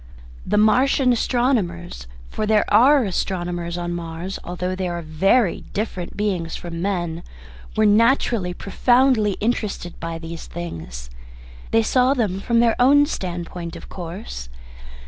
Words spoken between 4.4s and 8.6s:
although they are very different beings from men were naturally